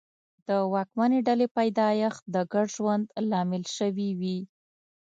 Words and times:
د 0.47 0.49
واکمنې 0.73 1.19
ډلې 1.27 1.47
پیدایښت 1.57 2.21
د 2.33 2.35
ګډ 2.53 2.67
ژوند 2.75 3.05
لامل 3.29 3.63
شوي 3.77 4.09
وي. 4.19 4.39